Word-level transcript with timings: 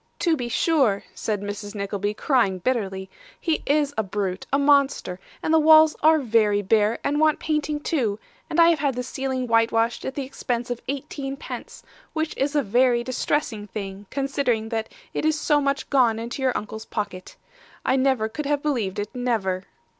'To 0.17 0.35
be 0.35 0.49
sure,' 0.49 1.03
said 1.13 1.41
Mrs. 1.41 1.75
Nickleby, 1.75 2.15
crying 2.15 2.57
bitterly, 2.57 3.07
'he 3.39 3.61
is 3.67 3.93
a 3.99 4.01
brute, 4.01 4.47
a 4.51 4.57
monster; 4.57 5.19
and 5.43 5.53
the 5.53 5.59
walls 5.59 5.95
are 6.01 6.17
very 6.17 6.63
bare, 6.63 6.97
and 7.03 7.19
want 7.19 7.37
painting 7.37 7.79
too, 7.79 8.17
and 8.49 8.59
I 8.59 8.69
have 8.69 8.79
had 8.79 8.95
this 8.95 9.07
ceiling 9.07 9.45
whitewashed 9.45 10.03
at 10.03 10.15
the 10.15 10.23
expense 10.25 10.71
of 10.71 10.81
eighteen 10.87 11.37
pence, 11.37 11.83
which 12.13 12.35
is 12.35 12.55
a 12.55 12.63
very 12.63 13.03
distressing 13.03 13.67
thing, 13.67 14.07
considering 14.09 14.69
that 14.69 14.89
it 15.13 15.23
is 15.23 15.39
so 15.39 15.61
much 15.61 15.87
gone 15.91 16.17
into 16.17 16.41
your 16.41 16.57
uncle's 16.57 16.85
pocket. 16.85 17.35
I 17.85 17.95
never 17.95 18.27
could 18.27 18.47
have 18.47 18.63
believed 18.63 18.97
it 18.97 19.13
never. 19.13 19.65